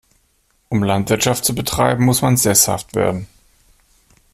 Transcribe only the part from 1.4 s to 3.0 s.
zu betreiben, muss man sesshaft